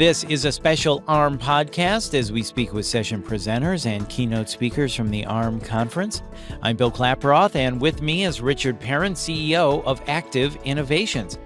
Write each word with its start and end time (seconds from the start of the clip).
This 0.00 0.24
is 0.24 0.46
a 0.46 0.50
special 0.50 1.02
AHRMM 1.02 1.38
podcast 1.38 2.18
as 2.18 2.32
we 2.32 2.42
speak 2.42 2.72
with 2.72 2.86
session 2.86 3.22
presenters 3.22 3.84
and 3.84 4.08
keynote 4.08 4.48
speakers 4.48 4.94
from 4.94 5.10
the 5.10 5.24
AHRMM 5.24 5.62
conference. 5.62 6.22
I'm 6.62 6.74
Bill 6.74 6.90
Klaproth, 6.90 7.54
and 7.54 7.78
with 7.78 8.00
me 8.00 8.24
is 8.24 8.40
Richard 8.40 8.80
Perrin, 8.80 9.12
CEO 9.12 9.84
of 9.84 10.00
Active 10.06 10.56
Innovations. 10.64 11.38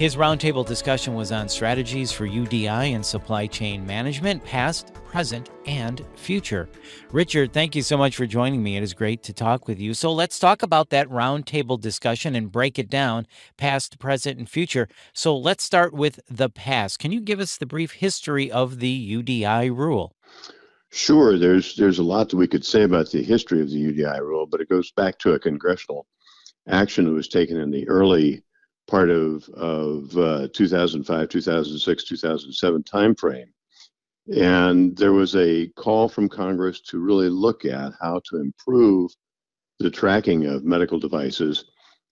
His 0.00 0.16
roundtable 0.16 0.66
discussion 0.66 1.12
was 1.12 1.30
on 1.30 1.46
strategies 1.50 2.10
for 2.10 2.26
UDI 2.26 2.94
and 2.94 3.04
supply 3.04 3.46
chain 3.46 3.84
management, 3.84 4.42
past, 4.42 4.94
present, 4.94 5.50
and 5.66 6.02
future. 6.16 6.70
Richard, 7.12 7.52
thank 7.52 7.76
you 7.76 7.82
so 7.82 7.98
much 7.98 8.16
for 8.16 8.24
joining 8.24 8.62
me. 8.62 8.78
It 8.78 8.82
is 8.82 8.94
great 8.94 9.22
to 9.24 9.34
talk 9.34 9.68
with 9.68 9.78
you. 9.78 9.92
So 9.92 10.10
let's 10.10 10.38
talk 10.38 10.62
about 10.62 10.88
that 10.88 11.06
roundtable 11.10 11.78
discussion 11.78 12.34
and 12.34 12.50
break 12.50 12.78
it 12.78 12.88
down 12.88 13.26
past, 13.58 13.98
present, 13.98 14.38
and 14.38 14.48
future. 14.48 14.88
So 15.12 15.36
let's 15.36 15.64
start 15.64 15.92
with 15.92 16.18
the 16.30 16.48
past. 16.48 16.98
Can 16.98 17.12
you 17.12 17.20
give 17.20 17.38
us 17.38 17.58
the 17.58 17.66
brief 17.66 17.92
history 17.92 18.50
of 18.50 18.78
the 18.78 19.22
UDI 19.22 19.68
rule? 19.68 20.16
Sure. 20.88 21.38
There's 21.38 21.76
there's 21.76 21.98
a 21.98 22.02
lot 22.02 22.30
that 22.30 22.38
we 22.38 22.48
could 22.48 22.64
say 22.64 22.84
about 22.84 23.10
the 23.10 23.22
history 23.22 23.60
of 23.60 23.68
the 23.68 23.92
UDI 23.92 24.20
rule, 24.20 24.46
but 24.46 24.62
it 24.62 24.70
goes 24.70 24.92
back 24.92 25.18
to 25.18 25.34
a 25.34 25.38
congressional 25.38 26.06
action 26.66 27.04
that 27.04 27.12
was 27.12 27.28
taken 27.28 27.58
in 27.58 27.70
the 27.70 27.86
early 27.86 28.42
part 28.90 29.08
of 29.08 29.48
of 29.50 30.16
uh, 30.16 30.48
2005, 30.52 31.28
2006, 31.28 32.04
2007 32.04 32.82
timeframe. 32.82 33.46
And 34.36 34.96
there 34.96 35.12
was 35.12 35.34
a 35.36 35.68
call 35.76 36.08
from 36.08 36.28
Congress 36.28 36.80
to 36.82 36.98
really 36.98 37.28
look 37.28 37.64
at 37.64 37.92
how 38.00 38.20
to 38.28 38.40
improve 38.40 39.10
the 39.78 39.90
tracking 39.90 40.46
of 40.46 40.64
medical 40.64 40.98
devices 40.98 41.64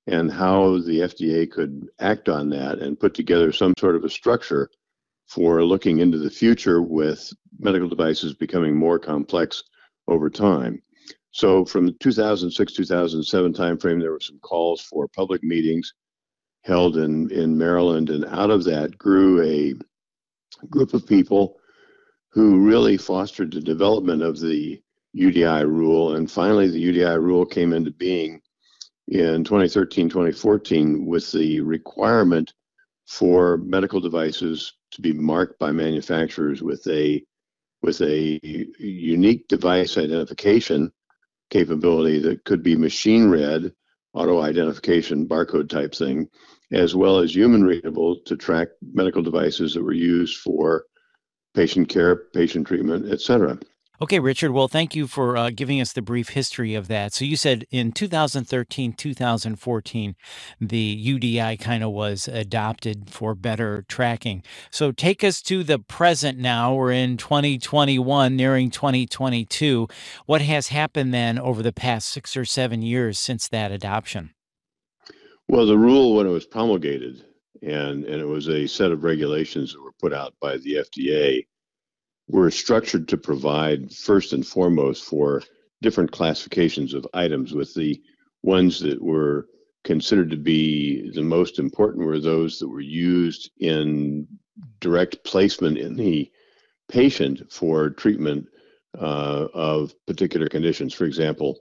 and 0.06 0.32
how 0.32 0.78
the 0.78 1.00
FDA 1.00 1.50
could 1.50 1.86
act 2.00 2.28
on 2.28 2.48
that 2.50 2.78
and 2.78 2.98
put 2.98 3.12
together 3.12 3.52
some 3.52 3.74
sort 3.78 3.94
of 3.94 4.04
a 4.04 4.10
structure 4.10 4.70
for 5.26 5.62
looking 5.62 5.98
into 5.98 6.18
the 6.18 6.30
future 6.30 6.80
with 6.80 7.30
medical 7.58 7.88
devices 7.88 8.32
becoming 8.32 8.74
more 8.74 8.98
complex 8.98 9.62
over 10.08 10.30
time. 10.30 10.82
So 11.32 11.64
from 11.66 11.94
2006 12.00 12.72
2007 12.72 13.52
timeframe, 13.52 14.00
there 14.00 14.12
were 14.12 14.20
some 14.20 14.38
calls 14.38 14.80
for 14.80 15.06
public 15.08 15.42
meetings 15.42 15.92
held 16.68 16.98
in, 16.98 17.30
in 17.32 17.58
Maryland. 17.58 18.10
And 18.10 18.24
out 18.26 18.50
of 18.50 18.62
that 18.64 18.96
grew 18.96 19.42
a 19.42 19.74
group 20.66 20.94
of 20.94 21.06
people 21.06 21.58
who 22.30 22.64
really 22.64 22.96
fostered 22.96 23.52
the 23.52 23.60
development 23.60 24.22
of 24.22 24.38
the 24.38 24.80
UDI 25.16 25.66
rule. 25.66 26.14
And 26.14 26.30
finally, 26.30 26.68
the 26.68 26.84
UDI 26.84 27.20
rule 27.20 27.46
came 27.46 27.72
into 27.72 27.90
being 27.90 28.40
in 29.08 29.42
2013, 29.42 30.10
2014 30.10 31.06
with 31.06 31.32
the 31.32 31.60
requirement 31.60 32.52
for 33.06 33.56
medical 33.56 34.00
devices 34.00 34.74
to 34.90 35.00
be 35.00 35.14
marked 35.14 35.58
by 35.58 35.72
manufacturers 35.72 36.62
with 36.62 36.86
a 36.86 37.24
with 37.80 38.00
a 38.02 38.40
unique 38.78 39.46
device 39.48 39.96
identification 39.96 40.92
capability 41.48 42.18
that 42.18 42.44
could 42.44 42.62
be 42.62 42.76
machine 42.76 43.30
read 43.30 43.72
auto 44.14 44.40
identification 44.40 45.28
barcode 45.28 45.68
type 45.68 45.94
thing, 45.94 46.28
as 46.72 46.94
well 46.94 47.18
as 47.18 47.34
human 47.34 47.64
readable 47.64 48.16
to 48.26 48.36
track 48.36 48.68
medical 48.92 49.22
devices 49.22 49.74
that 49.74 49.82
were 49.82 49.92
used 49.92 50.38
for 50.38 50.84
patient 51.54 51.88
care, 51.88 52.16
patient 52.34 52.66
treatment, 52.66 53.10
etc. 53.10 53.58
Okay, 54.00 54.20
Richard. 54.20 54.52
Well, 54.52 54.68
thank 54.68 54.94
you 54.94 55.08
for 55.08 55.36
uh, 55.36 55.50
giving 55.50 55.80
us 55.80 55.92
the 55.92 56.02
brief 56.02 56.28
history 56.28 56.76
of 56.76 56.86
that. 56.86 57.12
So, 57.12 57.24
you 57.24 57.34
said 57.34 57.64
in 57.72 57.90
2013, 57.90 58.92
2014, 58.92 60.14
the 60.60 61.04
UDI 61.04 61.58
kind 61.58 61.82
of 61.82 61.90
was 61.90 62.28
adopted 62.28 63.10
for 63.10 63.34
better 63.34 63.84
tracking. 63.88 64.44
So, 64.70 64.92
take 64.92 65.24
us 65.24 65.42
to 65.42 65.64
the 65.64 65.80
present 65.80 66.38
now. 66.38 66.74
We're 66.74 66.92
in 66.92 67.16
2021, 67.16 68.36
nearing 68.36 68.70
2022. 68.70 69.88
What 70.26 70.42
has 70.42 70.68
happened 70.68 71.12
then 71.12 71.36
over 71.36 71.60
the 71.60 71.72
past 71.72 72.06
six 72.08 72.36
or 72.36 72.44
seven 72.44 72.82
years 72.82 73.18
since 73.18 73.48
that 73.48 73.72
adoption? 73.72 74.30
Well, 75.48 75.64
the 75.66 75.78
rule, 75.78 76.14
when 76.14 76.26
it 76.26 76.30
was 76.30 76.44
promulgated, 76.44 77.24
and, 77.62 78.04
and 78.04 78.20
it 78.20 78.26
was 78.26 78.48
a 78.48 78.66
set 78.66 78.92
of 78.92 79.02
regulations 79.02 79.72
that 79.72 79.82
were 79.82 79.94
put 79.98 80.12
out 80.12 80.34
by 80.40 80.58
the 80.58 80.74
FDA 80.74 81.46
were 82.28 82.50
structured 82.50 83.08
to 83.08 83.16
provide 83.16 83.90
first 83.90 84.34
and 84.34 84.46
foremost 84.46 85.04
for 85.04 85.42
different 85.80 86.12
classifications 86.12 86.92
of 86.92 87.06
items 87.14 87.54
with 87.54 87.72
the 87.74 88.00
ones 88.42 88.80
that 88.80 89.02
were 89.02 89.46
considered 89.84 90.30
to 90.30 90.36
be 90.36 91.10
the 91.14 91.22
most 91.22 91.58
important 91.58 92.04
were 92.04 92.20
those 92.20 92.58
that 92.58 92.68
were 92.68 92.80
used 92.80 93.50
in 93.58 94.28
direct 94.80 95.24
placement 95.24 95.78
in 95.78 95.96
the 95.96 96.30
patient 96.88 97.50
for 97.50 97.88
treatment 97.90 98.46
uh, 98.98 99.46
of 99.54 99.94
particular 100.06 100.48
conditions. 100.48 100.92
For 100.92 101.06
example, 101.06 101.58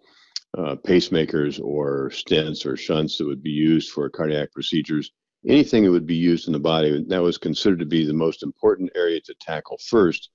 uh, 0.58 0.75
pacemakers 0.75 1.59
or 1.63 2.09
stents 2.09 2.66
or 2.66 2.78
shunts 2.78 3.18
that 3.18 3.25
would 3.25 3.44
be 3.44 3.52
used 3.52 3.91
for 3.91 4.09
cardiac 4.09 4.52
procedures, 4.52 5.12
anything 5.47 5.84
that 5.84 5.91
would 5.91 6.08
be 6.08 6.16
used 6.16 6.47
in 6.47 6.53
the 6.53 6.59
body, 6.59 7.03
that 7.08 7.22
was 7.22 7.38
considered 7.38 7.80
to 7.80 7.85
be 7.85 8.06
the 8.06 8.13
most 8.13 8.44
important 8.44 8.91
area 8.96 9.19
to 9.22 9.34
tackle 9.40 9.80
first 9.88 10.30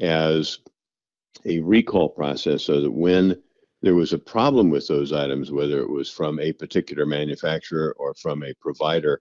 as 0.00 0.58
a 1.44 1.60
recall 1.60 2.08
process 2.08 2.64
so 2.64 2.80
that 2.80 2.90
when 2.90 3.40
there 3.82 3.94
was 3.94 4.12
a 4.12 4.18
problem 4.18 4.70
with 4.70 4.86
those 4.88 5.12
items, 5.12 5.52
whether 5.52 5.80
it 5.80 5.90
was 5.90 6.10
from 6.10 6.40
a 6.40 6.52
particular 6.52 7.04
manufacturer 7.04 7.94
or 7.98 8.14
from 8.14 8.42
a 8.42 8.54
provider 8.60 9.20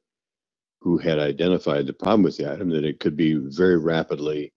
who 0.80 0.98
had 0.98 1.20
identified 1.20 1.86
the 1.86 1.94
problem 1.94 2.24
with 2.24 2.38
the 2.38 2.52
item, 2.52 2.70
that 2.70 2.86
it 2.86 3.00
could 3.00 3.16
be 3.16 3.34
very 3.36 3.78
rapidly 3.78 4.54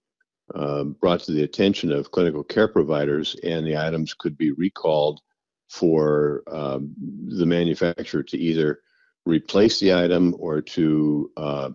uh, 0.54 0.84
brought 0.84 1.20
to 1.20 1.32
the 1.32 1.42
attention 1.42 1.90
of 1.90 2.10
clinical 2.12 2.44
care 2.44 2.68
providers 2.68 3.36
and 3.42 3.66
the 3.66 3.76
items 3.76 4.14
could 4.14 4.36
be 4.38 4.52
recalled 4.52 5.20
for 5.68 6.42
um, 6.50 6.94
the 7.28 7.46
manufacturer 7.46 8.22
to 8.22 8.38
either 8.38 8.80
replace 9.24 9.80
the 9.80 9.92
item 9.92 10.34
or 10.38 10.60
to 10.60 11.30
uh, 11.36 11.70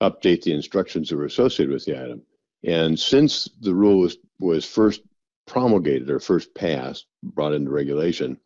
update 0.00 0.42
the 0.42 0.52
instructions 0.52 1.08
that 1.08 1.16
were 1.16 1.26
associated 1.26 1.72
with 1.72 1.84
the 1.84 1.96
item. 1.96 2.22
And 2.64 2.98
since 2.98 3.48
the 3.60 3.74
rule 3.74 4.00
was, 4.00 4.16
was 4.40 4.64
first 4.64 5.02
promulgated 5.46 6.10
or 6.10 6.18
first 6.18 6.54
passed, 6.54 7.06
brought 7.22 7.52
into 7.52 7.70
regulation, 7.70 8.38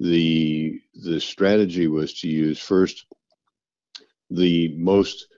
the 0.00 0.80
the 0.94 1.20
strategy 1.20 1.86
was 1.86 2.20
to 2.20 2.28
use 2.28 2.58
first 2.58 3.06
the 4.30 4.74
most 4.76 5.28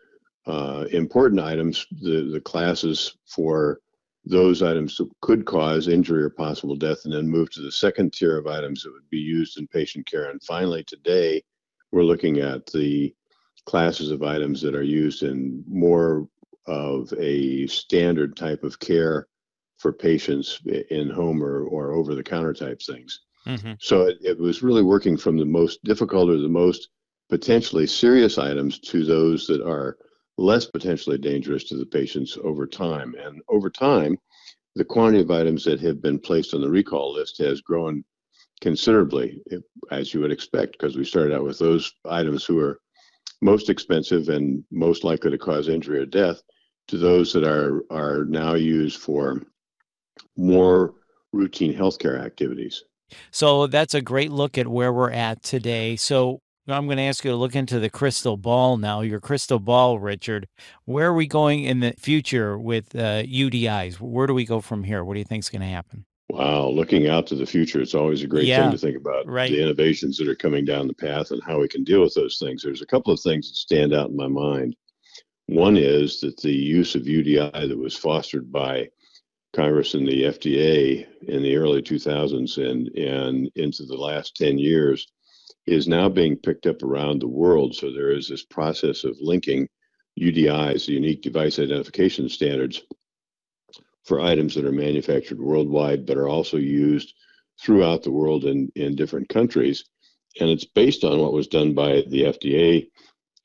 uh, 0.47 0.87
important 0.93 1.41
items, 1.41 1.87
the, 1.91 2.31
the 2.33 2.41
classes 2.41 3.17
for 3.27 3.81
those 4.27 4.63
items 4.63 4.97
that 4.97 5.09
could 5.21 5.47
cause 5.47 5.89
injury 5.89 6.23
or 6.23 6.31
possible 6.31 6.75
death, 6.75 6.99
and 7.05 7.15
then 7.15 7.29
move 7.29 7.51
to 7.51 7.63
the 7.63 7.71
second 7.71 8.13
tier 8.13 8.37
of 8.37 8.47
items 8.47 8.83
that 8.83 8.93
would 8.93 9.09
be 9.09 9.19
used 9.19 9.59
in 9.59 9.67
patient 9.69 10.07
care. 10.07 10.31
And 10.31 10.43
finally, 10.43 10.83
today, 10.85 11.43
we're 11.93 12.03
looking 12.03 12.39
at 12.39 12.67
the 12.67 13.15
classes 13.67 14.11
of 14.11 14.23
items 14.23 14.61
that 14.63 14.75
are 14.75 14.83
used 14.83 15.23
in 15.23 15.63
more 15.69 16.29
of 16.67 17.13
a 17.19 17.67
standard 17.69 18.37
type 18.37 18.65
of 18.65 18.79
care 18.81 19.29
for 19.79 19.93
patients 19.93 20.61
in 20.91 21.09
home 21.09 21.43
or, 21.43 21.65
or 21.65 21.93
over 21.93 22.15
the 22.15 22.23
counter 22.23 22.53
type 22.53 22.81
things. 22.83 23.21
Mm-hmm. 23.47 23.75
So 23.79 24.03
it, 24.03 24.19
it, 24.23 24.39
was 24.39 24.63
really 24.63 24.83
working 24.83 25.17
from 25.17 25.37
the 25.37 25.45
most 25.45 25.85
difficult 25.85 26.31
or 26.31 26.39
the 26.39 26.49
most 26.49 26.89
potentially 27.29 27.87
serious 27.87 28.39
items 28.39 28.81
to 28.81 29.05
those 29.05 29.47
that 29.47 29.65
are 29.65 29.99
less 30.39 30.67
potentially 30.67 31.19
dangerous 31.19 31.65
to 31.65 31.77
the 31.77 31.87
patients 31.87 32.37
over 32.43 32.67
time. 32.67 33.15
And 33.19 33.41
over 33.49 33.71
time, 33.71 34.19
the 34.75 34.85
quantity 34.85 35.23
of 35.23 35.31
items 35.31 35.65
that 35.65 35.81
have 35.81 36.03
been 36.03 36.19
placed 36.19 36.53
on 36.53 36.61
the 36.61 36.69
recall 36.69 37.15
list 37.15 37.39
has 37.39 37.61
grown 37.61 38.05
considerably, 38.61 39.41
as 39.91 40.13
you 40.13 40.21
would 40.21 40.33
expect, 40.33 40.73
because 40.73 40.97
we 40.97 41.05
started 41.05 41.35
out 41.35 41.45
with 41.45 41.59
those 41.59 41.93
items 42.05 42.45
who 42.45 42.59
are 42.61 42.81
most 43.43 43.71
expensive 43.71 44.29
and 44.29 44.65
most 44.71 45.05
likely 45.05 45.31
to 45.31 45.39
cause 45.39 45.69
injury 45.69 45.99
or 45.99 46.07
death 46.07 46.43
to 46.89 46.97
those 46.97 47.33
that 47.33 47.45
are 47.45 47.85
are 47.91 48.25
now 48.25 48.55
used 48.55 49.01
for 49.01 49.43
more 50.37 50.95
routine 51.33 51.75
healthcare 51.75 52.23
activities. 52.23 52.85
So 53.31 53.67
that's 53.67 53.95
a 53.95 54.03
great 54.03 54.31
look 54.31 54.59
at 54.59 54.69
where 54.69 54.93
we're 54.93 55.11
at 55.11 55.43
today. 55.43 55.97
So 55.97 56.41
I'm 56.69 56.87
going 56.87 56.99
to 56.99 57.05
ask 57.05 57.25
you 57.25 57.31
to 57.31 57.37
look 57.37 57.55
into 57.55 57.79
the 57.79 57.91
crystal 57.91 58.37
ball 58.37 58.77
now. 58.77 59.01
Your 59.01 59.21
crystal 59.21 59.61
ball, 59.61 59.99
Richard. 59.99 60.49
Where 60.85 61.09
are 61.09 61.15
we 61.15 61.27
going 61.27 61.65
in 61.65 61.81
the 61.81 61.93
future 61.93 62.59
with 62.59 62.95
uh, 62.97 63.23
UDIs? 63.23 64.01
Where 64.01 64.27
do 64.27 64.35
we 64.35 64.45
go 64.45 64.61
from 64.61 64.83
here? 64.83 65.05
What 65.05 65.15
do 65.15 65.21
you 65.21 65.25
think 65.25 65.45
is 65.45 65.49
going 65.49 65.63
to 65.63 65.69
happen? 65.69 66.05
Wow, 66.29 66.67
looking 66.69 67.07
out 67.07 67.29
to 67.29 67.37
the 67.37 67.47
future, 67.47 67.81
it's 67.81 67.95
always 67.95 68.25
a 68.25 68.27
great 68.27 68.47
yeah, 68.47 68.63
thing 68.63 68.73
to 68.73 68.79
think 68.79 68.97
about 68.97 69.29
right. 69.29 69.51
the 69.51 69.63
innovations 69.63 70.17
that 70.19 70.29
are 70.29 70.35
coming 70.35 70.65
down 70.65 70.89
the 70.89 70.95
path 70.95 71.31
and 71.31 71.41
how 71.47 71.61
we 71.61 71.69
can 71.69 71.85
deal 71.85 72.03
with 72.03 72.15
those 72.15 72.39
things. 72.39 72.63
There's 72.63 72.83
a 72.83 72.87
couple 72.87 73.13
of 73.13 73.21
things 73.21 73.49
that 73.49 73.55
stand 73.55 73.95
out 73.95 74.11
in 74.11 74.17
my 74.17 74.27
mind. 74.27 74.75
One 75.47 75.77
is 75.77 76.19
that 76.21 76.37
the 76.39 76.53
use 76.53 76.97
of 76.97 77.03
UDI 77.03 77.69
that 77.69 77.79
was 77.79 77.97
fostered 77.97 78.51
by 78.51 78.89
Congress 79.55 79.95
and 79.95 80.07
the 80.07 80.25
FDA 80.25 81.07
in 81.29 81.43
the 81.45 81.57
early 81.57 81.81
2000s 81.81 82.59
and, 82.59 82.89
and 82.99 83.49
into 83.55 83.85
the 83.85 83.97
last 83.97 84.37
10 84.37 84.59
years 84.59 85.07
is 85.67 85.89
now 85.89 86.09
being 86.09 86.37
picked 86.37 86.67
up 86.67 86.83
around 86.83 87.21
the 87.21 87.29
world. 87.29 87.75
So 87.75 87.93
there 87.93 88.11
is 88.11 88.29
this 88.29 88.45
process 88.45 89.05
of 89.05 89.17
linking 89.21 89.69
UDIs, 90.21 90.87
the 90.87 90.93
unique 90.93 91.23
device 91.23 91.59
identification 91.59 92.29
standards, 92.29 92.83
for 94.05 94.21
items 94.21 94.55
that 94.55 94.65
are 94.65 94.73
manufactured 94.73 95.41
worldwide 95.41 96.07
but 96.07 96.17
are 96.17 96.29
also 96.29 96.57
used 96.57 97.13
throughout 97.61 98.03
the 98.03 98.11
world 98.11 98.45
in, 98.45 98.71
in 98.77 98.95
different 98.95 99.29
countries. 99.29 99.85
And 100.41 100.49
it's 100.51 100.65
based 100.65 101.03
on 101.03 101.19
what 101.19 101.33
was 101.33 101.49
done 101.49 101.75
by 101.75 102.03
the 102.09 102.23
FDA 102.23 102.89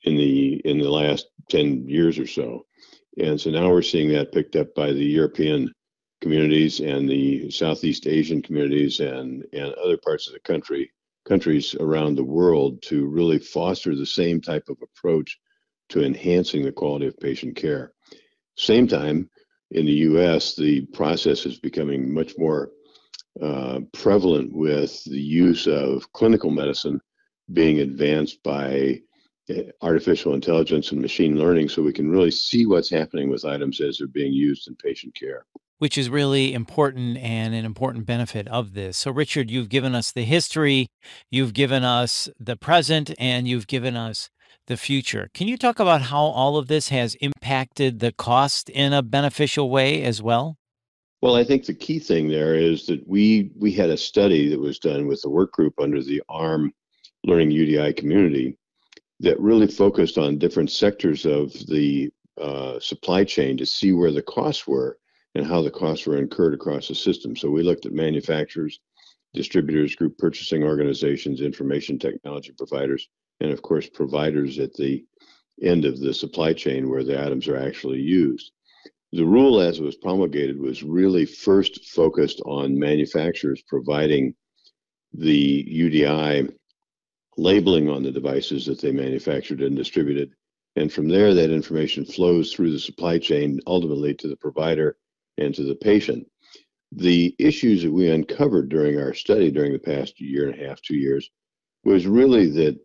in 0.04 0.16
the 0.16 0.60
in 0.64 0.78
the 0.78 0.90
last 0.90 1.26
10 1.50 1.88
years 1.88 2.18
or 2.18 2.26
so. 2.26 2.66
And 3.18 3.40
so 3.40 3.50
now 3.50 3.70
we're 3.70 3.82
seeing 3.82 4.10
that 4.10 4.32
picked 4.32 4.56
up 4.56 4.74
by 4.74 4.92
the 4.92 5.04
European 5.04 5.72
communities 6.20 6.80
and 6.80 7.08
the 7.08 7.50
Southeast 7.50 8.06
Asian 8.06 8.40
communities 8.42 9.00
and, 9.00 9.44
and 9.52 9.72
other 9.74 9.96
parts 9.96 10.28
of 10.28 10.34
the 10.34 10.40
country, 10.40 10.90
countries 11.24 11.74
around 11.78 12.16
the 12.16 12.24
world 12.24 12.82
to 12.82 13.06
really 13.06 13.38
foster 13.38 13.94
the 13.94 14.06
same 14.06 14.40
type 14.40 14.68
of 14.68 14.78
approach 14.82 15.38
to 15.90 16.02
enhancing 16.04 16.64
the 16.64 16.72
quality 16.72 17.06
of 17.06 17.18
patient 17.20 17.56
care. 17.56 17.92
Same 18.56 18.86
time, 18.86 19.30
in 19.70 19.86
the 19.86 19.92
US, 19.92 20.54
the 20.54 20.82
process 20.92 21.46
is 21.46 21.58
becoming 21.58 22.12
much 22.12 22.34
more 22.38 22.70
uh, 23.40 23.80
prevalent 23.92 24.52
with 24.52 25.02
the 25.04 25.20
use 25.20 25.66
of 25.66 26.10
clinical 26.12 26.50
medicine 26.50 27.00
being 27.52 27.80
advanced 27.80 28.42
by 28.42 29.00
uh, 29.50 29.62
artificial 29.80 30.34
intelligence 30.34 30.92
and 30.92 31.00
machine 31.00 31.38
learning 31.38 31.68
so 31.68 31.82
we 31.82 31.92
can 31.92 32.10
really 32.10 32.30
see 32.30 32.66
what's 32.66 32.90
happening 32.90 33.30
with 33.30 33.44
items 33.44 33.80
as 33.80 33.98
they're 33.98 34.06
being 34.06 34.32
used 34.32 34.68
in 34.68 34.76
patient 34.76 35.14
care. 35.14 35.46
Which 35.82 35.98
is 35.98 36.08
really 36.08 36.54
important 36.54 37.18
and 37.18 37.56
an 37.56 37.64
important 37.64 38.06
benefit 38.06 38.46
of 38.46 38.72
this. 38.72 38.96
So, 38.96 39.10
Richard, 39.10 39.50
you've 39.50 39.68
given 39.68 39.96
us 39.96 40.12
the 40.12 40.22
history, 40.22 40.86
you've 41.28 41.54
given 41.54 41.82
us 41.82 42.28
the 42.38 42.54
present, 42.56 43.12
and 43.18 43.48
you've 43.48 43.66
given 43.66 43.96
us 43.96 44.30
the 44.68 44.76
future. 44.76 45.28
Can 45.34 45.48
you 45.48 45.56
talk 45.56 45.80
about 45.80 46.02
how 46.02 46.20
all 46.20 46.56
of 46.56 46.68
this 46.68 46.90
has 46.90 47.16
impacted 47.16 47.98
the 47.98 48.12
cost 48.12 48.68
in 48.68 48.92
a 48.92 49.02
beneficial 49.02 49.70
way 49.70 50.04
as 50.04 50.22
well? 50.22 50.56
Well, 51.20 51.34
I 51.34 51.42
think 51.42 51.66
the 51.66 51.74
key 51.74 51.98
thing 51.98 52.28
there 52.28 52.54
is 52.54 52.86
that 52.86 53.04
we 53.08 53.50
we 53.58 53.72
had 53.72 53.90
a 53.90 53.96
study 53.96 54.48
that 54.50 54.60
was 54.60 54.78
done 54.78 55.08
with 55.08 55.20
the 55.22 55.30
work 55.30 55.50
group 55.50 55.74
under 55.80 56.00
the 56.00 56.22
AHRMM 56.30 56.70
Learning 57.24 57.50
UDI 57.50 57.96
community 57.96 58.56
that 59.18 59.40
really 59.40 59.66
focused 59.66 60.16
on 60.16 60.38
different 60.38 60.70
sectors 60.70 61.26
of 61.26 61.52
the 61.66 62.08
uh, 62.40 62.78
supply 62.78 63.24
chain 63.24 63.56
to 63.56 63.66
see 63.66 63.90
where 63.90 64.12
the 64.12 64.22
costs 64.22 64.68
were 64.68 64.96
and 65.34 65.46
how 65.46 65.62
the 65.62 65.70
costs 65.70 66.06
were 66.06 66.18
incurred 66.18 66.54
across 66.54 66.88
the 66.88 66.94
system. 66.94 67.34
So 67.34 67.50
we 67.50 67.62
looked 67.62 67.86
at 67.86 67.92
manufacturers, 67.92 68.80
distributors, 69.34 69.94
group 69.94 70.18
purchasing 70.18 70.62
organizations, 70.62 71.40
information 71.40 71.98
technology 71.98 72.52
providers, 72.56 73.08
and 73.40 73.50
of 73.50 73.62
course 73.62 73.88
providers 73.88 74.58
at 74.58 74.74
the 74.74 75.04
end 75.62 75.84
of 75.84 76.00
the 76.00 76.12
supply 76.12 76.52
chain 76.52 76.88
where 76.88 77.04
the 77.04 77.22
items 77.22 77.48
are 77.48 77.56
actually 77.56 78.00
used. 78.00 78.52
The 79.12 79.24
rule 79.24 79.60
as 79.60 79.78
it 79.78 79.84
was 79.84 79.96
promulgated 79.96 80.58
was 80.58 80.82
really 80.82 81.26
first 81.26 81.84
focused 81.90 82.40
on 82.46 82.78
manufacturers 82.78 83.62
providing 83.68 84.34
the 85.12 85.64
UDI 85.64 86.50
labeling 87.36 87.88
on 87.88 88.02
the 88.02 88.10
devices 88.10 88.64
that 88.66 88.80
they 88.80 88.92
manufactured 88.92 89.60
and 89.60 89.76
distributed. 89.76 90.32
And 90.76 90.90
from 90.90 91.08
there, 91.08 91.34
that 91.34 91.50
information 91.50 92.04
flows 92.04 92.52
through 92.52 92.72
the 92.72 92.78
supply 92.78 93.18
chain 93.18 93.60
ultimately 93.66 94.14
to 94.14 94.28
the 94.28 94.36
provider 94.36 94.96
and 95.38 95.54
to 95.54 95.64
the 95.64 95.74
patient. 95.74 96.26
The 96.92 97.34
issues 97.38 97.82
that 97.82 97.92
we 97.92 98.10
uncovered 98.10 98.68
during 98.68 98.98
our 98.98 99.14
study 99.14 99.50
during 99.50 99.72
the 99.72 99.78
past 99.78 100.20
year 100.20 100.48
and 100.48 100.60
a 100.60 100.66
half, 100.68 100.80
two 100.82 100.96
years, 100.96 101.30
was 101.84 102.06
really 102.06 102.48
that 102.50 102.78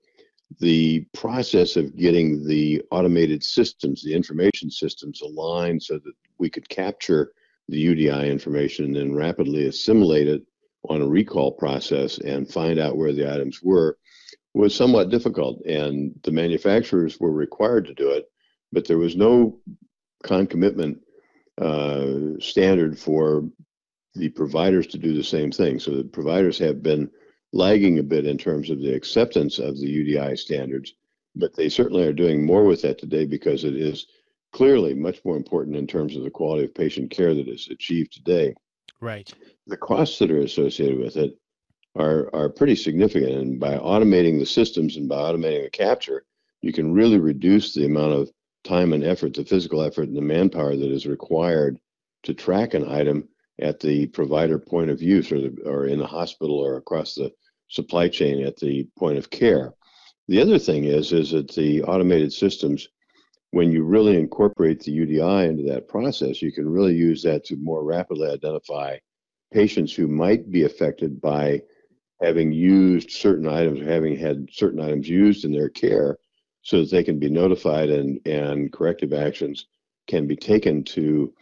the 0.59 1.05
process 1.13 1.75
of 1.75 1.97
getting 1.97 2.45
the 2.47 2.81
automated 2.91 3.44
systems, 3.44 4.01
the 4.01 4.13
information 4.13 4.71
systems 4.71 5.21
aligned 5.21 5.83
so 5.83 5.95
that 5.95 6.13
we 6.38 6.49
could 6.49 6.67
capture 6.69 7.33
the 7.67 7.85
UDI 7.85 8.29
information 8.31 8.85
and 8.85 8.95
then 8.95 9.13
rapidly 9.13 9.67
assimilate 9.67 10.27
it 10.27 10.41
on 10.89 11.01
a 11.01 11.07
recall 11.07 11.51
process 11.51 12.17
and 12.19 12.50
find 12.50 12.79
out 12.79 12.95
where 12.95 13.11
the 13.11 13.31
items 13.31 13.61
were 13.61 13.97
was 14.53 14.73
somewhat 14.73 15.09
difficult. 15.09 15.63
And 15.65 16.17
the 16.23 16.31
manufacturers 16.31 17.19
were 17.19 17.31
required 17.31 17.85
to 17.88 17.93
do 17.93 18.11
it, 18.11 18.25
but 18.71 18.88
there 18.88 18.97
was 18.97 19.15
no 19.15 19.59
concomitant 20.23 21.00
uh, 21.62 22.39
standard 22.39 22.98
for 22.98 23.50
the 24.15 24.30
providers 24.30 24.88
to 24.88 24.98
do 24.98 25.13
the 25.13 25.24
same 25.24 25.51
thing. 25.51 25.80
So 25.80 25.92
the 25.92 26.04
providers 26.04 26.57
have 26.59 26.81
been 26.81 27.09
lagging 27.54 28.00
a 28.00 28.04
bit 28.04 28.25
in 28.25 28.38
terms 28.38 28.69
of 28.69 28.80
the 28.80 28.94
acceptance 28.94 29.59
of 29.59 29.77
the 29.80 29.88
UDI 29.88 30.38
standards, 30.38 30.94
but 31.36 31.56
they 31.56 31.69
certainly 31.69 32.06
are 32.06 32.13
doing 32.13 32.45
more 32.45 32.65
with 32.65 32.81
that 32.81 32.98
today 32.98 33.25
because 33.25 33.63
it 33.63 33.75
is 33.75 34.07
clearly 34.51 34.94
much 34.94 35.24
more 35.24 35.38
important 35.38 35.75
in 35.75 35.88
terms 35.88 36.15
of 36.15 36.24
the 36.24 36.30
quality 36.30 36.65
of 36.65 36.74
patient 36.74 37.12
care 37.12 37.33
that 37.33 37.48
is 37.48 37.68
achieved 37.69 38.13
today. 38.13 38.53
Right. 39.00 39.31
The 39.68 39.77
costs 39.77 40.18
that 40.19 40.31
are 40.31 40.42
associated 40.42 41.00
with 41.00 41.18
it 41.18 41.38
are 41.95 42.33
are 42.33 42.50
pretty 42.50 42.75
significant, 42.75 43.31
and 43.31 43.60
by 43.60 43.77
automating 43.77 44.39
the 44.39 44.45
systems 44.45 44.98
and 44.98 45.07
by 45.07 45.18
automating 45.18 45.63
the 45.63 45.69
capture, 45.69 46.24
you 46.62 46.74
can 46.74 46.94
really 46.94 47.19
reduce 47.19 47.74
the 47.74 47.86
amount 47.86 48.13
of 48.13 48.31
time 48.67 48.93
and 48.93 49.03
effort, 49.03 49.33
the 49.33 49.45
physical 49.45 49.81
effort 49.81 50.07
and 50.07 50.17
the 50.17 50.21
manpower 50.21 50.75
that 50.75 50.91
is 50.91 51.05
required 51.05 51.79
to 52.23 52.33
track 52.33 52.73
an 52.73 52.87
item 52.89 53.27
at 53.59 53.79
the 53.79 54.07
provider 54.07 54.59
point 54.59 54.89
of 54.89 55.01
use 55.01 55.31
or, 55.31 55.39
the, 55.39 55.57
or 55.65 55.85
in 55.85 55.99
the 55.99 56.05
hospital 56.05 56.59
or 56.59 56.77
across 56.77 57.15
the 57.15 57.31
supply 57.69 58.07
chain 58.07 58.45
at 58.45 58.57
the 58.57 58.87
point 58.97 59.17
of 59.17 59.29
care. 59.29 59.73
The 60.27 60.41
other 60.41 60.59
thing 60.59 60.83
is, 60.83 61.13
is 61.13 61.31
that 61.31 61.53
the 61.53 61.83
automated 61.83 62.33
systems, 62.33 62.87
when 63.51 63.71
you 63.71 63.83
really 63.83 64.17
incorporate 64.17 64.81
the 64.81 64.91
UDI 64.91 65.47
into 65.47 65.63
that 65.71 65.87
process, 65.87 66.41
you 66.41 66.51
can 66.51 66.67
really 66.67 66.95
use 66.95 67.23
that 67.23 67.45
to 67.45 67.55
more 67.55 67.83
rapidly 67.83 68.29
identify 68.29 68.97
patients 69.53 69.93
who 69.93 70.07
might 70.07 70.51
be 70.51 70.65
affected 70.65 71.21
by 71.21 71.61
having 72.21 72.51
used 72.51 73.11
certain 73.11 73.47
items 73.47 73.79
or 73.79 73.85
having 73.85 74.17
had 74.17 74.47
certain 74.51 74.81
items 74.81 75.07
used 75.07 75.45
in 75.45 75.51
their 75.51 75.69
care 75.69 76.17
so 76.67 76.81
that 76.81 76.91
they 76.91 77.01
can 77.01 77.17
be 77.17 77.29
notified 77.29 77.89
and, 77.89 78.19
and 78.27 78.73
corrective 78.73 79.13
actions 79.13 79.67
can 80.05 80.27
be 80.27 80.35
taken 80.35 80.83
to 80.83 81.33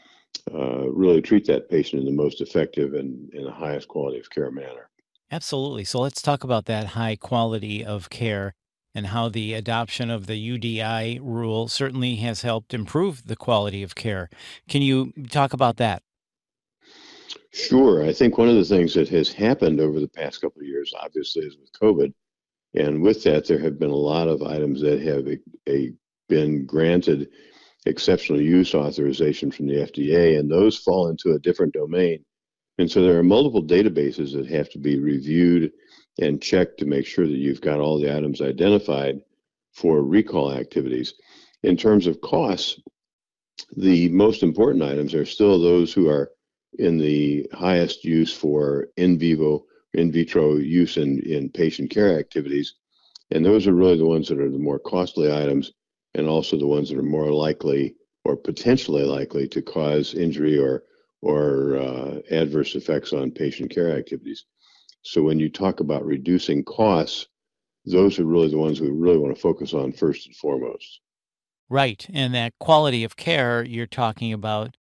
uh, 0.54 0.88
really 0.88 1.20
treat 1.20 1.48
that 1.48 1.68
patient 1.68 2.00
in 2.00 2.06
the 2.06 2.24
most 2.24 2.42
effective 2.42 2.94
and 2.94 3.34
in 3.34 3.44
the 3.44 3.52
highest 3.52 3.88
quality 3.88 4.20
of 4.20 4.30
care 4.30 4.52
manner. 4.52 4.88
Absolutely. 5.32 5.84
So 5.84 6.00
let's 6.00 6.22
talk 6.22 6.44
about 6.44 6.66
that 6.66 6.90
high 6.90 7.16
quality 7.16 7.84
of 7.84 8.12
care 8.12 8.54
and 8.94 9.08
how 9.08 9.28
the 9.28 9.56
adoption 9.56 10.12
of 10.12 10.28
the 10.28 10.38
UDI 10.38 11.18
rule 11.20 11.70
certainly 11.70 12.18
has 12.18 12.44
helped 12.44 12.72
improve 12.72 13.26
the 13.26 13.36
quality 13.36 13.82
of 13.82 13.96
care. 13.96 14.30
Can 14.70 14.84
you 14.84 15.12
talk 15.32 15.54
about 15.54 15.78
that? 15.78 16.04
Sure. 17.52 18.06
I 18.06 18.14
think 18.14 18.38
one 18.38 18.50
of 18.50 18.56
the 18.56 18.64
things 18.64 18.94
that 18.94 19.10
has 19.10 19.34
happened 19.34 19.80
over 19.80 20.00
the 20.00 20.08
past 20.08 20.40
couple 20.40 20.62
of 20.62 20.68
years, 20.68 20.94
obviously, 21.02 21.48
is 21.48 21.58
with 21.58 21.72
COVID. 21.72 22.14
And 22.76 23.02
with 23.02 23.24
that, 23.24 23.48
there 23.48 23.60
have 23.60 23.80
been 23.80 23.90
a 23.90 23.96
lot 23.96 24.28
of 24.28 24.44
items 24.44 24.82
that 24.82 25.02
have 25.02 25.28
a, 25.28 25.38
a, 25.70 25.94
been 26.28 26.66
granted 26.66 27.30
exceptional 27.86 28.42
use 28.42 28.74
authorization 28.74 29.52
from 29.52 29.68
the 29.68 29.76
FDA, 29.76 30.40
and 30.40 30.50
those 30.50 30.78
fall 30.78 31.08
into 31.10 31.32
a 31.32 31.40
different 31.40 31.74
domain. 31.74 32.26
And 32.78 32.92
so 32.92 33.02
there 33.02 33.18
are 33.18 33.24
multiple 33.24 33.64
databases 33.64 34.34
that 34.34 34.48
have 34.48 34.70
to 34.72 34.80
be 34.80 35.00
reviewed 35.00 35.72
and 36.20 36.42
checked 36.42 36.80
to 36.80 36.86
make 36.86 37.06
sure 37.06 37.28
that 37.28 37.38
you've 37.38 37.62
got 37.62 37.80
all 37.80 38.00
the 38.00 38.16
items 38.16 38.42
identified 38.42 39.22
for 39.74 40.02
recall 40.02 40.52
activities. 40.52 41.14
In 41.64 41.78
terms 41.78 42.08
of 42.08 42.22
costs, 42.22 42.80
the 43.78 44.10
most 44.10 44.44
important 44.44 44.84
items 44.84 45.14
are 45.14 45.26
still 45.26 45.60
those 45.60 45.94
who 45.94 46.10
are 46.10 46.32
in 46.78 46.98
the 46.98 47.48
highest 47.54 48.04
use 48.04 48.34
for 48.34 48.88
in 48.98 49.18
vivo, 49.18 49.66
in 49.96 50.12
vitro 50.12 50.58
use 50.58 50.98
in, 50.98 51.20
in 51.22 51.50
patient 51.50 51.90
care 51.90 52.20
activities. 52.20 52.76
And 53.32 53.44
those 53.44 53.68
are 53.68 53.74
really 53.74 53.98
the 53.98 54.06
ones 54.06 54.28
that 54.30 54.40
are 54.40 54.52
the 54.52 54.60
more 54.60 54.80
costly 54.80 55.32
items 55.32 55.74
and 56.14 56.28
also 56.28 56.58
the 56.58 56.68
ones 56.68 56.90
that 56.90 56.98
are 56.98 57.04
more 57.04 57.32
likely 57.32 57.96
or 58.24 58.36
potentially 58.36 59.04
likely 59.04 59.48
to 59.48 59.62
cause 59.62 60.14
injury 60.14 60.58
or 60.58 60.84
or 61.22 61.78
uh, 61.78 62.20
adverse 62.30 62.76
effects 62.76 63.12
on 63.12 63.32
patient 63.32 63.72
care 63.72 63.98
activities. 63.98 64.46
So 65.02 65.24
when 65.24 65.40
you 65.40 65.50
talk 65.50 65.80
about 65.80 66.06
reducing 66.06 66.64
costs, 66.64 67.28
those 67.86 68.20
are 68.20 68.26
really 68.26 68.50
the 68.50 68.58
ones 68.58 68.80
we 68.80 68.90
really 68.90 69.18
want 69.18 69.36
to 69.36 69.42
focus 69.42 69.74
on 69.74 69.92
first 69.92 70.28
and 70.28 70.36
foremost. 70.36 71.02
Right, 71.68 72.06
and 72.14 72.34
that 72.36 72.54
quality 72.60 73.04
of 73.04 73.16
care 73.16 73.64
you're 73.64 73.88
talking 73.88 74.34
about 74.34 74.78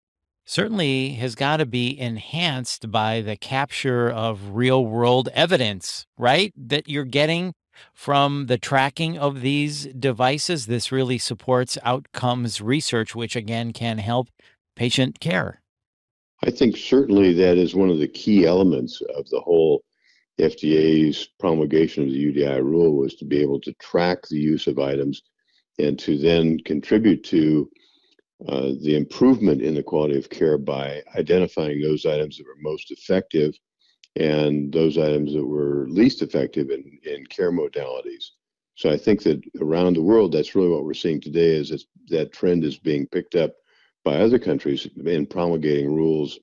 certainly 0.52 1.14
has 1.14 1.34
got 1.34 1.56
to 1.56 1.64
be 1.64 1.98
enhanced 1.98 2.90
by 2.90 3.22
the 3.22 3.36
capture 3.36 4.10
of 4.10 4.50
real 4.50 4.84
world 4.84 5.30
evidence, 5.32 6.04
right? 6.18 6.52
That 6.54 6.90
you're 6.90 7.06
getting 7.06 7.54
from 7.94 8.48
the 8.48 8.58
tracking 8.58 9.16
of 9.16 9.40
these 9.40 9.86
devices. 9.86 10.66
This 10.66 10.92
really 10.92 11.16
supports 11.16 11.78
outcomes 11.82 12.60
research, 12.60 13.14
which 13.14 13.34
again 13.34 13.72
can 13.72 13.96
help 13.96 14.28
patient 14.76 15.20
care. 15.20 15.62
I 16.44 16.50
think 16.50 16.76
certainly 16.76 17.32
that 17.32 17.56
is 17.56 17.74
one 17.74 17.88
of 17.88 17.98
the 17.98 18.08
key 18.08 18.44
elements 18.44 19.00
of 19.16 19.26
the 19.30 19.40
whole 19.40 19.82
FDA's 20.38 21.28
promulgation 21.40 22.02
of 22.02 22.10
the 22.10 22.26
UDI 22.26 22.62
rule 22.62 22.94
was 22.98 23.14
to 23.14 23.24
be 23.24 23.40
able 23.40 23.60
to 23.62 23.72
track 23.80 24.18
the 24.28 24.38
use 24.38 24.66
of 24.66 24.78
items 24.78 25.22
and 25.78 25.98
to 26.00 26.18
then 26.18 26.58
contribute 26.66 27.24
to 27.24 27.70
uh, 28.48 28.72
the 28.82 28.96
improvement 28.96 29.62
in 29.62 29.74
the 29.74 29.82
quality 29.82 30.18
of 30.18 30.30
care 30.30 30.58
by 30.58 31.02
identifying 31.16 31.80
those 31.80 32.06
items 32.06 32.36
that 32.36 32.46
were 32.46 32.56
most 32.60 32.90
effective 32.90 33.58
and 34.16 34.72
those 34.72 34.98
items 34.98 35.32
that 35.32 35.44
were 35.44 35.86
least 35.88 36.22
effective 36.22 36.70
in, 36.70 36.98
in 37.04 37.24
care 37.26 37.52
modalities. 37.52 38.30
So 38.74 38.90
I 38.90 38.96
think 38.96 39.22
that 39.22 39.42
around 39.60 39.94
the 39.94 40.02
world, 40.02 40.32
that's 40.32 40.54
really 40.54 40.70
what 40.70 40.84
we're 40.84 40.94
seeing 40.94 41.20
today 41.20 41.56
is 41.56 41.70
that 41.70 41.84
that 42.08 42.32
trend 42.32 42.64
is 42.64 42.78
being 42.78 43.06
picked 43.06 43.34
up 43.34 43.54
by 44.04 44.16
other 44.16 44.38
countries 44.38 44.88
in 45.04 45.26
promulgating 45.26 45.94
rules 45.94 46.38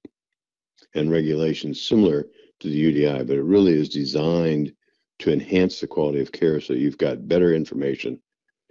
and 0.95 1.11
regulations 1.11 1.81
similar 1.81 2.27
to 2.59 2.69
the 2.69 2.93
UDI, 2.93 3.27
but 3.27 3.37
it 3.37 3.43
really 3.43 3.73
is 3.73 3.89
designed 3.89 4.71
to 5.19 5.33
enhance 5.33 5.79
the 5.79 5.87
quality 5.87 6.21
of 6.21 6.31
care 6.31 6.61
so 6.61 6.73
you've 6.73 6.97
got 6.97 7.27
better 7.27 7.53
information. 7.53 8.21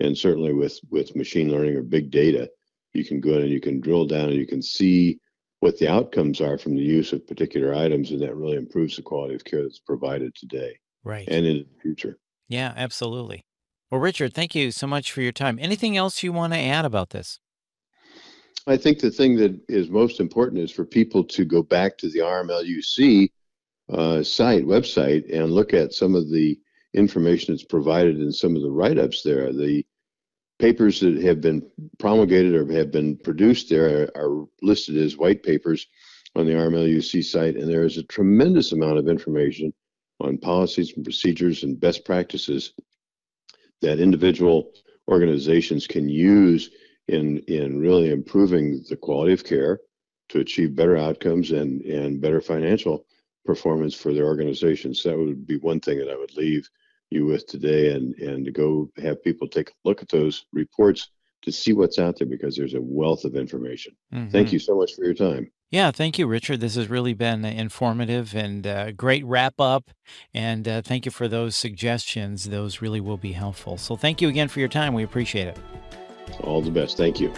And 0.01 0.17
certainly 0.17 0.55
with, 0.55 0.79
with 0.91 1.17
machine 1.17 1.51
learning 1.51 1.77
or 1.77 1.83
big 1.83 2.11
data, 2.11 2.49
you 2.95 3.05
can 3.05 3.21
go 3.21 3.31
in 3.35 3.43
and 3.43 3.51
you 3.51 3.61
can 3.61 3.81
drill 3.81 4.07
down 4.07 4.29
and 4.29 4.35
you 4.35 4.47
can 4.47 4.63
see 4.63 5.19
what 5.61 5.79
the 5.79 5.89
outcomes 5.89 6.41
are 6.41 6.57
from 6.57 6.77
the 6.77 6.83
use 6.83 7.13
of 7.13 7.27
particular 7.27 7.75
items, 7.75 8.11
and 8.11 8.21
that 8.23 8.37
really 8.37 8.57
improves 8.57 8.97
the 8.97 9.03
quality 9.03 9.35
of 9.35 9.45
care 9.45 9.63
that's 9.63 9.81
provided 9.81 10.35
today. 10.35 10.79
Right. 11.05 11.27
And 11.29 11.47
in 11.47 11.59
the 11.59 11.81
future. 11.83 12.19
Yeah, 12.49 12.73
absolutely. 12.77 13.45
Well, 13.91 14.01
Richard, 14.01 14.35
thank 14.35 14.55
you 14.55 14.71
so 14.71 14.87
much 14.87 15.11
for 15.11 15.21
your 15.21 15.33
time. 15.33 15.59
Anything 15.61 15.97
else 15.97 16.23
you 16.23 16.33
want 16.33 16.53
to 16.53 16.59
add 16.59 16.85
about 16.85 17.11
this? 17.11 17.41
I 18.67 18.77
think 18.77 19.01
the 19.01 19.11
thing 19.11 19.37
that 19.37 19.59
is 19.69 19.89
most 19.89 20.21
important 20.21 20.63
is 20.63 20.71
for 20.71 20.85
people 20.85 21.25
to 21.25 21.45
go 21.45 21.63
back 21.63 21.97
to 21.99 22.11
the 22.11 22.19
AHRMM 22.19 22.51
LUC 22.51 23.31
uh, 23.91 24.23
site, 24.23 24.65
website, 24.65 25.25
and 25.35 25.53
look 25.53 25.73
at 25.73 25.95
some 25.95 26.15
of 26.15 26.31
the 26.31 26.59
information 26.95 27.55
that's 27.55 27.65
provided 27.65 28.21
in 28.21 28.31
some 28.31 28.55
of 28.57 28.63
the 28.63 28.71
write 28.71 28.99
ups 28.99 29.23
there. 29.23 29.53
The 29.53 29.85
papers 30.59 31.01
that 31.01 31.23
have 31.23 31.41
been 31.41 31.69
promulgated 31.99 32.55
or 32.55 32.71
have 32.73 32.91
been 32.91 33.17
produced 33.17 33.69
there 33.69 34.11
are, 34.17 34.27
are 34.31 34.47
listed 34.63 34.97
as 34.97 35.17
white 35.17 35.43
papers 35.43 35.87
on 36.35 36.47
the 36.47 36.53
AHRMM 36.53 36.75
LUC 36.75 37.25
site, 37.25 37.57
and 37.57 37.69
there 37.69 37.85
is 37.85 37.97
a 37.97 38.03
tremendous 38.05 38.73
amount 38.73 38.99
of 38.99 39.09
information 39.09 39.73
on 40.21 40.39
policies 40.39 40.93
and 40.95 41.05
procedures 41.05 41.63
and 41.63 41.81
best 41.81 42.05
practices 42.05 42.75
that 43.81 44.01
individual 44.01 44.73
organizations 45.09 45.87
can 45.87 46.09
use 46.09 46.71
in 47.07 47.39
in 47.49 47.79
really 47.79 48.11
improving 48.11 48.85
the 48.89 48.97
quality 48.97 49.33
of 49.33 49.45
care 49.45 49.81
to 50.29 50.41
achieve 50.41 50.77
better 50.77 50.97
outcomes 50.97 51.53
and 51.53 51.83
and 51.83 52.21
better 52.21 52.41
financial 52.41 53.07
performance 53.45 53.95
for 53.95 54.13
their 54.13 54.27
organizations. 54.27 55.03
That 55.03 55.17
would 55.17 55.47
be 55.47 55.57
one 55.57 55.81
thing 55.81 55.99
that 55.99 56.11
I 56.11 56.17
would 56.17 56.37
leave 56.37 56.69
you 57.11 57.27
with 57.27 57.47
today 57.47 57.93
and 57.93 58.15
and 58.17 58.45
to 58.45 58.51
go 58.51 58.91
have 59.03 59.23
people 59.23 59.49
take 59.49 59.71
a 59.71 59.73
look 59.85 60.03
at 60.03 60.09
those 60.09 60.47
reports 60.53 61.09
to 61.43 61.53
see 61.53 61.73
what's 61.73 61.99
out 61.99 62.19
there 62.19 62.27
because 62.27 62.57
there's 62.57 62.75
a 62.75 62.81
wealth 62.81 63.25
of 63.25 63.37
information. 63.37 63.95
Mm-hmm. 64.13 64.31
Thank 64.31 64.53
you 64.53 64.59
so 64.59 64.77
much 64.77 64.95
for 64.95 65.05
your 65.05 65.15
time. 65.15 65.51
Yeah, 65.71 65.91
thank 65.91 66.19
you, 66.19 66.27
Richard. 66.27 66.61
This 66.61 66.77
has 66.77 66.89
really 66.89 67.13
been 67.13 67.45
informative 67.45 68.35
and 68.35 68.67
uh, 68.67 68.93
great 68.93 69.25
wrap 69.25 69.61
up. 69.61 69.91
And 70.33 70.67
uh, 70.67 70.83
thank 70.83 71.05
you 71.05 71.13
for 71.13 71.29
those 71.29 71.57
suggestions. 71.57 72.49
Those 72.49 72.81
really 72.81 73.01
will 73.01 73.19
be 73.19 73.33
helpful. 73.33 73.77
So 73.77 73.95
thank 73.95 74.23
you 74.23 74.29
again 74.29 74.49
for 74.49 74.61
your 74.61 74.69
time. 74.69 74.95
We 74.95 75.03
appreciate 75.03 75.47
it. 75.47 75.59
All 76.41 76.63
the 76.63 76.71
best. 76.71 76.97
Thank 76.97 77.21
you. 77.21 77.33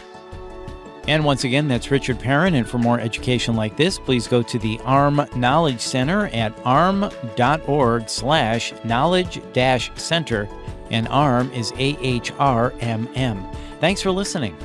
And 1.09 1.25
once 1.25 1.45
again, 1.45 1.69
that's 1.69 1.91
Richard 1.91 2.19
Perrin. 2.19 2.55
And 2.55 2.69
for 2.69 2.79
more 2.79 3.01
education 3.01 3.57
like 3.57 3.77
this, 3.77 3.99
please 3.99 4.27
go 4.27 4.43
to 4.43 4.59
the 4.59 4.79
AHRMM 4.79 5.35
Knowledge 5.37 5.81
Center 5.81 6.27
at 6.29 6.57
ahrmm.org 6.59 8.09
slash 8.09 8.73
knowledge 8.85 9.41
dash 9.53 9.91
center. 9.97 10.49
And 10.91 11.07
AHRMM 11.09 11.53
is 11.55 11.73
A 11.73 11.97
H 12.01 12.33
R 12.39 12.75
M 12.81 13.09
M. 13.15 13.45
Thanks 13.81 14.03
for 14.03 14.11
listening. 14.11 14.57